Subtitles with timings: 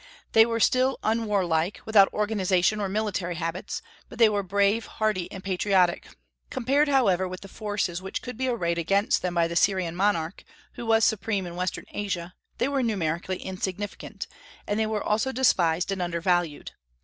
[0.31, 5.43] They were still unwarlike, without organization or military habits; but they were brave, hardy, and
[5.43, 6.07] patriotic.
[6.49, 10.43] Compared, however, with the forces which could be arrayed against them by the Syrian monarch,
[10.73, 14.25] who was supreme in western Asia, they were numerically insignificant;
[14.65, 16.71] and they were also despised and undervalued.